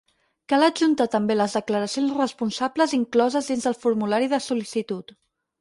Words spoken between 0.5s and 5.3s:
Cal adjuntar també les declaracions responsables incloses dins del formulari de sol·licitud.